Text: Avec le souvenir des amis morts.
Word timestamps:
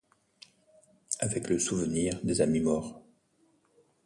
Avec 1.19 1.47
le 1.47 1.59
souvenir 1.59 2.19
des 2.23 2.41
amis 2.41 2.61
morts. 2.61 3.03